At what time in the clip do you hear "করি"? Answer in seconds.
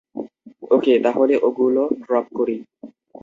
2.37-2.55